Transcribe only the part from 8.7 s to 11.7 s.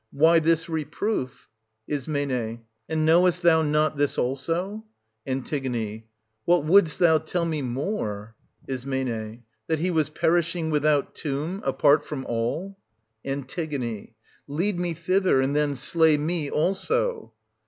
That he was perishing without tomb,